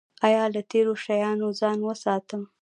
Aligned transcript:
ایا 0.27 0.43
له 0.53 0.61
تیرو 0.71 0.93
شیانو 1.03 1.47
ځان 1.59 1.77
وساتم؟ 1.83 2.41